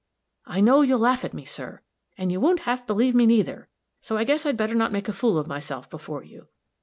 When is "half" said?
2.61-2.87